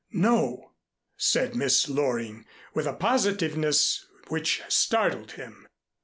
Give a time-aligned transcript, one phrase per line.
[0.13, 0.71] "No,"
[1.15, 5.67] said Miss Loring, with a positiveness which startled him.